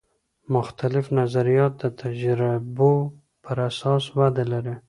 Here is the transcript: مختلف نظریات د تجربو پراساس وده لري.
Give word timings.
مختلف 0.55 1.05
نظریات 1.19 1.73
د 1.81 1.83
تجربو 2.01 2.93
پراساس 3.43 4.03
وده 4.17 4.43
لري. 4.51 4.75